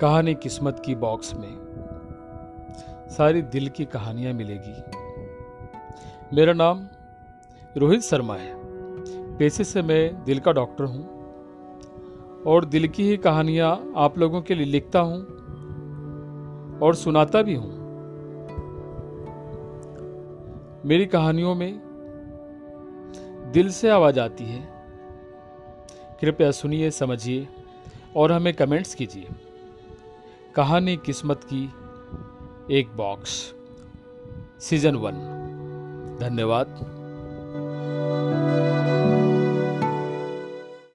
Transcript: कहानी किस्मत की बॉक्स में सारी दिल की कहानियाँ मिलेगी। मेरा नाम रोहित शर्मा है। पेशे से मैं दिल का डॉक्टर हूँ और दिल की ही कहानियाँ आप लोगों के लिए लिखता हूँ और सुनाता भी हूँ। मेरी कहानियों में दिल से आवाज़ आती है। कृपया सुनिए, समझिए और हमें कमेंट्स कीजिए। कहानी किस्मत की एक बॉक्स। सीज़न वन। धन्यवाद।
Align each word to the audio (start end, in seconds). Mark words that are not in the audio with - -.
कहानी 0.00 0.34
किस्मत 0.34 0.82
की 0.86 0.94
बॉक्स 0.94 1.34
में 1.34 1.56
सारी 3.10 3.42
दिल 3.42 3.68
की 3.68 3.84
कहानियाँ 3.84 4.32
मिलेगी। 4.32 4.74
मेरा 6.36 6.52
नाम 6.52 6.86
रोहित 7.76 8.00
शर्मा 8.00 8.34
है। 8.34 8.52
पेशे 9.36 9.64
से 9.64 9.82
मैं 9.82 10.24
दिल 10.24 10.40
का 10.40 10.52
डॉक्टर 10.52 10.84
हूँ 10.84 11.02
और 12.46 12.64
दिल 12.64 12.88
की 12.88 13.10
ही 13.10 13.16
कहानियाँ 13.16 13.92
आप 13.96 14.18
लोगों 14.18 14.42
के 14.42 14.54
लिए 14.54 14.66
लिखता 14.66 15.00
हूँ 15.00 15.18
और 16.78 16.94
सुनाता 16.94 17.42
भी 17.42 17.54
हूँ। 17.54 17.72
मेरी 20.84 21.06
कहानियों 21.06 21.54
में 21.54 21.80
दिल 23.52 23.70
से 23.70 23.90
आवाज़ 23.90 24.20
आती 24.20 24.44
है। 24.44 24.68
कृपया 26.20 26.50
सुनिए, 26.50 26.90
समझिए 26.90 27.48
और 28.16 28.32
हमें 28.32 28.54
कमेंट्स 28.54 28.94
कीजिए। 28.94 29.28
कहानी 30.54 30.96
किस्मत 30.96 31.44
की 31.44 31.64
एक 32.78 32.96
बॉक्स। 32.96 33.54
सीज़न 34.60 34.96
वन। 34.96 35.12
धन्यवाद। 36.20 36.97